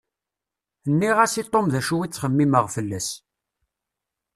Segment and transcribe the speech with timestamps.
[0.91, 3.07] Nniɣ-as i Tom d acu i ttxemmimeɣ fell-as.